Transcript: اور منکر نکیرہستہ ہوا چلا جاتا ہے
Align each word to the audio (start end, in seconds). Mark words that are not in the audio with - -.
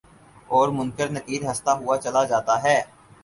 اور 0.49 0.67
منکر 0.77 1.09
نکیرہستہ 1.11 1.71
ہوا 1.79 1.97
چلا 1.97 2.23
جاتا 2.25 2.61
ہے 2.63 2.77